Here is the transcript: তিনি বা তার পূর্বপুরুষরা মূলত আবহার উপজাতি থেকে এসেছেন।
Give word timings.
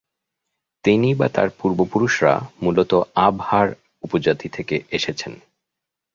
তিনি 0.83 1.09
বা 1.13 1.27
তার 1.29 1.49
পূর্বপুরুষরা 1.59 2.33
মূলত 2.61 2.91
আবহার 3.19 3.67
উপজাতি 4.03 4.47
থেকে 4.49 4.75
এসেছেন। 4.91 5.33